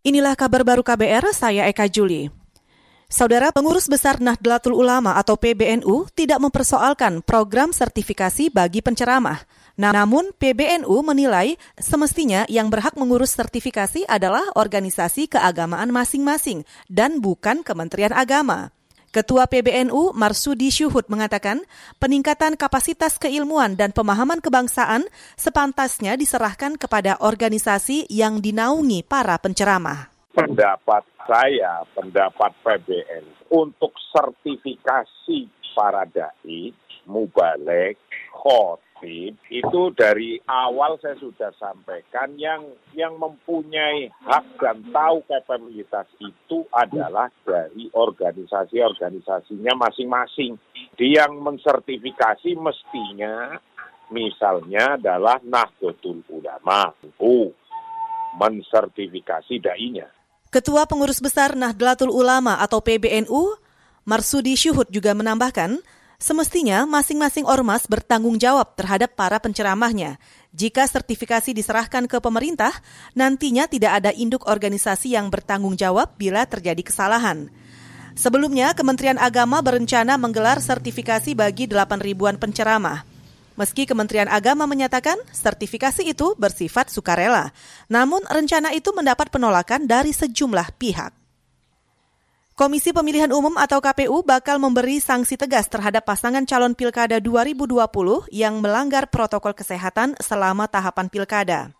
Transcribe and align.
Inilah 0.00 0.32
kabar 0.32 0.64
baru 0.64 0.80
KBR, 0.80 1.28
saya 1.36 1.68
Eka 1.68 1.84
Juli. 1.84 2.32
Saudara 3.12 3.52
Pengurus 3.52 3.84
Besar 3.84 4.16
Nahdlatul 4.16 4.72
Ulama 4.72 5.20
atau 5.20 5.36
PBNU 5.36 6.08
tidak 6.16 6.40
mempersoalkan 6.40 7.20
program 7.20 7.68
sertifikasi 7.68 8.48
bagi 8.48 8.80
penceramah. 8.80 9.44
Namun 9.76 10.32
PBNU 10.40 11.04
menilai 11.04 11.60
semestinya 11.76 12.48
yang 12.48 12.72
berhak 12.72 12.96
mengurus 12.96 13.36
sertifikasi 13.36 14.08
adalah 14.08 14.48
organisasi 14.56 15.36
keagamaan 15.36 15.92
masing-masing 15.92 16.64
dan 16.88 17.20
bukan 17.20 17.60
Kementerian 17.60 18.16
Agama. 18.16 18.72
Ketua 19.10 19.50
PBNU 19.50 20.14
Marsudi 20.14 20.70
Syuhud 20.70 21.10
mengatakan 21.10 21.66
peningkatan 21.98 22.54
kapasitas 22.54 23.18
keilmuan 23.18 23.74
dan 23.74 23.90
pemahaman 23.90 24.38
kebangsaan 24.38 25.10
sepantasnya 25.34 26.14
diserahkan 26.14 26.78
kepada 26.78 27.18
organisasi 27.18 28.06
yang 28.06 28.38
dinaungi 28.38 29.02
para 29.02 29.34
penceramah. 29.42 30.14
Pendapat 30.30 31.02
saya, 31.26 31.82
pendapat 31.90 32.54
PBN 32.62 33.50
untuk 33.50 33.90
sertifikasi 34.14 35.50
para 35.74 36.06
dai, 36.06 36.70
mubalek, 37.10 37.98
khot, 38.30 38.78
itu 39.04 39.82
dari 39.96 40.36
awal 40.44 41.00
saya 41.00 41.16
sudah 41.16 41.48
sampaikan 41.56 42.36
yang 42.36 42.64
yang 42.92 43.16
mempunyai 43.16 44.12
hak 44.26 44.46
dan 44.60 44.84
tahu 44.92 45.24
kapabilitas 45.24 46.04
itu 46.20 46.68
adalah 46.74 47.32
dari 47.46 47.88
organisasi-organisasinya 47.92 49.72
masing-masing. 49.78 50.60
Dia 51.00 51.24
yang 51.24 51.40
mensertifikasi 51.40 52.52
mestinya 52.60 53.56
misalnya 54.12 54.98
adalah 54.98 55.38
Nahdlatul 55.40 56.26
Ulama. 56.28 56.92
Oh, 57.22 57.54
mensertifikasi 58.36 59.54
dai-nya. 59.62 60.10
Ketua 60.50 60.84
Pengurus 60.84 61.22
Besar 61.22 61.54
Nahdlatul 61.54 62.10
Ulama 62.10 62.58
atau 62.58 62.82
PBNU, 62.82 63.54
Marsudi 64.02 64.58
Syuhud 64.58 64.90
juga 64.90 65.14
menambahkan, 65.14 65.78
Semestinya 66.20 66.84
masing-masing 66.84 67.48
ormas 67.48 67.88
bertanggung 67.88 68.36
jawab 68.36 68.76
terhadap 68.76 69.16
para 69.16 69.40
penceramahnya. 69.40 70.20
Jika 70.52 70.84
sertifikasi 70.84 71.56
diserahkan 71.56 72.04
ke 72.04 72.20
pemerintah, 72.20 72.76
nantinya 73.16 73.64
tidak 73.64 74.04
ada 74.04 74.12
induk 74.12 74.44
organisasi 74.44 75.16
yang 75.16 75.32
bertanggung 75.32 75.80
jawab 75.80 76.12
bila 76.20 76.44
terjadi 76.44 76.84
kesalahan. 76.84 77.48
Sebelumnya, 78.20 78.76
Kementerian 78.76 79.16
Agama 79.16 79.64
berencana 79.64 80.20
menggelar 80.20 80.60
sertifikasi 80.60 81.32
bagi 81.32 81.64
8 81.64 82.04
ribuan 82.04 82.36
penceramah. 82.36 83.00
Meski 83.56 83.88
Kementerian 83.88 84.28
Agama 84.28 84.68
menyatakan 84.68 85.16
sertifikasi 85.32 86.04
itu 86.04 86.36
bersifat 86.36 86.92
sukarela, 86.92 87.48
namun 87.88 88.20
rencana 88.28 88.76
itu 88.76 88.92
mendapat 88.92 89.32
penolakan 89.32 89.88
dari 89.88 90.12
sejumlah 90.12 90.76
pihak. 90.76 91.19
Komisi 92.60 92.92
Pemilihan 92.92 93.32
Umum 93.32 93.56
atau 93.56 93.80
KPU 93.80 94.20
bakal 94.20 94.60
memberi 94.60 95.00
sanksi 95.00 95.40
tegas 95.40 95.64
terhadap 95.72 96.04
pasangan 96.04 96.44
calon 96.44 96.76
pilkada 96.76 97.16
2020 97.16 97.72
yang 98.28 98.60
melanggar 98.60 99.08
protokol 99.08 99.56
kesehatan 99.56 100.12
selama 100.20 100.68
tahapan 100.68 101.08
pilkada. 101.08 101.72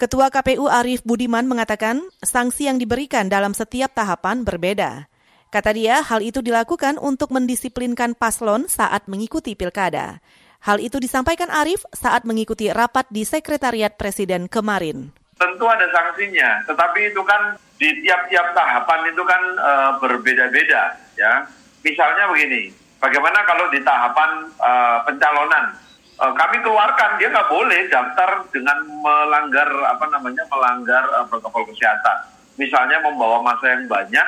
Ketua 0.00 0.32
KPU 0.32 0.64
Arief 0.64 1.04
Budiman 1.04 1.44
mengatakan 1.44 2.00
sanksi 2.24 2.72
yang 2.72 2.80
diberikan 2.80 3.28
dalam 3.28 3.52
setiap 3.52 3.92
tahapan 3.92 4.48
berbeda. 4.48 5.12
Kata 5.52 5.76
dia, 5.76 6.00
hal 6.00 6.24
itu 6.24 6.40
dilakukan 6.40 6.96
untuk 6.96 7.28
mendisiplinkan 7.28 8.16
paslon 8.16 8.64
saat 8.64 9.04
mengikuti 9.12 9.52
pilkada. 9.52 10.24
Hal 10.64 10.80
itu 10.80 11.04
disampaikan 11.04 11.52
Arief 11.52 11.84
saat 11.92 12.24
mengikuti 12.24 12.72
rapat 12.72 13.04
di 13.12 13.28
Sekretariat 13.28 13.92
Presiden 14.00 14.48
kemarin. 14.48 15.23
Tentu 15.44 15.68
ada 15.68 15.84
sanksinya, 15.92 16.64
tetapi 16.64 17.12
itu 17.12 17.20
kan 17.20 17.60
di 17.76 18.00
tiap-tiap 18.00 18.56
tahapan 18.56 19.12
itu 19.12 19.20
kan 19.28 19.42
e, 19.60 19.72
berbeda-beda 20.00 20.96
ya. 21.20 21.44
Misalnya 21.84 22.32
begini, 22.32 22.72
bagaimana 22.96 23.44
kalau 23.44 23.68
di 23.68 23.84
tahapan 23.84 24.48
e, 24.48 24.72
pencalonan 25.04 25.76
e, 26.16 26.24
kami 26.32 26.64
keluarkan 26.64 27.20
dia 27.20 27.28
nggak 27.28 27.52
boleh 27.52 27.80
daftar 27.92 28.48
dengan 28.56 28.88
melanggar 28.88 29.68
apa 29.84 30.08
namanya 30.16 30.48
melanggar 30.48 31.04
e, 31.12 31.18
protokol 31.28 31.68
kesehatan. 31.68 32.32
Misalnya 32.56 33.04
membawa 33.04 33.44
masa 33.44 33.76
yang 33.76 33.84
banyak 33.84 34.26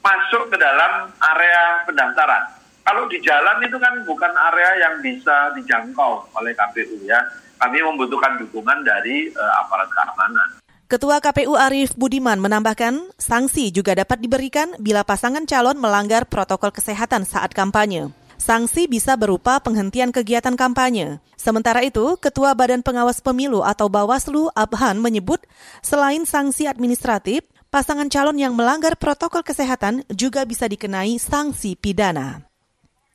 masuk 0.00 0.48
ke 0.48 0.56
dalam 0.56 1.12
area 1.20 1.84
pendaftaran. 1.84 2.63
Kalau 2.84 3.08
di 3.08 3.16
jalan 3.24 3.64
itu 3.64 3.80
kan 3.80 3.96
bukan 4.04 4.32
area 4.52 4.70
yang 4.84 5.00
bisa 5.00 5.56
dijangkau 5.56 6.36
oleh 6.36 6.52
KPU 6.52 7.00
ya. 7.08 7.16
Kami 7.56 7.80
membutuhkan 7.80 8.36
dukungan 8.44 8.84
dari 8.84 9.32
e, 9.32 9.42
aparat 9.64 9.88
keamanan. 9.88 10.60
Ketua 10.84 11.16
KPU 11.16 11.56
Arief 11.56 11.96
Budiman 11.96 12.36
menambahkan, 12.44 13.16
sanksi 13.16 13.72
juga 13.72 13.96
dapat 13.96 14.20
diberikan 14.20 14.76
bila 14.76 15.00
pasangan 15.00 15.48
calon 15.48 15.80
melanggar 15.80 16.28
protokol 16.28 16.76
kesehatan 16.76 17.24
saat 17.24 17.56
kampanye. 17.56 18.12
Sanksi 18.36 18.84
bisa 18.84 19.16
berupa 19.16 19.56
penghentian 19.64 20.12
kegiatan 20.12 20.52
kampanye. 20.52 21.24
Sementara 21.40 21.80
itu, 21.80 22.20
Ketua 22.20 22.52
Badan 22.52 22.84
Pengawas 22.84 23.24
Pemilu 23.24 23.64
atau 23.64 23.88
Bawaslu 23.88 24.52
Abhan 24.52 25.00
menyebut, 25.00 25.40
selain 25.80 26.28
sanksi 26.28 26.68
administratif, 26.68 27.48
pasangan 27.72 28.12
calon 28.12 28.36
yang 28.36 28.52
melanggar 28.52 29.00
protokol 29.00 29.40
kesehatan 29.40 30.04
juga 30.12 30.44
bisa 30.44 30.68
dikenai 30.68 31.16
sanksi 31.16 31.80
pidana. 31.80 32.53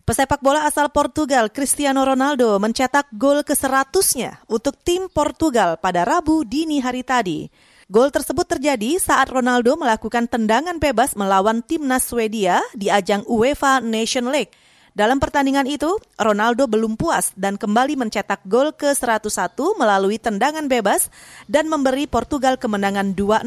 Pesepak 0.09 0.41
bola 0.41 0.65
asal 0.65 0.89
Portugal 0.89 1.53
Cristiano 1.53 2.01
Ronaldo 2.01 2.57
mencetak 2.57 3.13
gol 3.13 3.45
ke-100-nya 3.45 4.41
untuk 4.49 4.73
tim 4.81 5.05
Portugal 5.05 5.77
pada 5.77 6.01
Rabu 6.01 6.41
dini 6.49 6.81
hari 6.81 7.05
tadi. 7.05 7.45
Gol 7.85 8.09
tersebut 8.09 8.49
terjadi 8.49 8.97
saat 8.97 9.29
Ronaldo 9.29 9.77
melakukan 9.77 10.25
tendangan 10.25 10.81
bebas 10.81 11.13
melawan 11.13 11.61
timnas 11.61 12.09
Swedia 12.09 12.57
di 12.73 12.89
ajang 12.89 13.21
UEFA 13.29 13.85
Nation 13.85 14.33
League. 14.33 14.49
Dalam 14.97 15.21
pertandingan 15.21 15.69
itu, 15.69 16.01
Ronaldo 16.17 16.65
belum 16.65 16.97
puas 16.97 17.29
dan 17.37 17.61
kembali 17.61 17.93
mencetak 17.93 18.41
gol 18.49 18.73
ke-101 18.73 19.29
melalui 19.77 20.17
tendangan 20.17 20.65
bebas 20.65 21.13
dan 21.45 21.69
memberi 21.69 22.09
Portugal 22.09 22.57
kemenangan 22.57 23.13
2-0. 23.13 23.45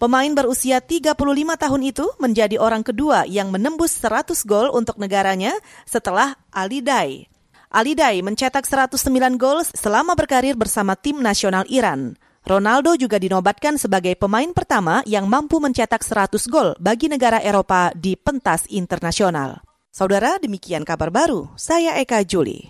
Pemain 0.00 0.32
berusia 0.32 0.80
35 0.80 1.12
tahun 1.60 1.82
itu 1.84 2.08
menjadi 2.16 2.56
orang 2.56 2.80
kedua 2.80 3.28
yang 3.28 3.52
menembus 3.52 3.92
100 4.00 4.32
gol 4.48 4.72
untuk 4.72 4.96
negaranya 4.96 5.52
setelah 5.84 6.40
Ali 6.48 6.80
Dai. 6.80 7.28
Ali 7.68 7.92
Dai 7.92 8.24
mencetak 8.24 8.64
109 8.64 8.96
gol 9.36 9.60
selama 9.76 10.16
berkarir 10.16 10.56
bersama 10.56 10.96
tim 10.96 11.20
nasional 11.20 11.68
Iran. 11.68 12.16
Ronaldo 12.48 12.96
juga 12.96 13.20
dinobatkan 13.20 13.76
sebagai 13.76 14.16
pemain 14.16 14.48
pertama 14.56 15.04
yang 15.04 15.28
mampu 15.28 15.60
mencetak 15.60 16.00
100 16.00 16.48
gol 16.48 16.72
bagi 16.80 17.12
negara 17.12 17.36
Eropa 17.44 17.92
di 17.92 18.16
pentas 18.16 18.64
internasional. 18.72 19.60
Saudara, 19.92 20.40
demikian 20.40 20.80
kabar 20.88 21.12
baru. 21.12 21.52
Saya 21.60 22.00
Eka 22.00 22.24
Juli. 22.24 22.64